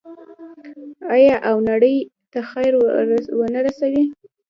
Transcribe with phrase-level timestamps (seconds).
[1.15, 1.95] آیا او نړۍ
[2.31, 2.71] ته خیر
[3.39, 4.03] ورنه رسوي؟